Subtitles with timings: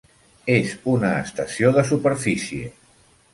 [0.53, 2.73] És una estació de superfície.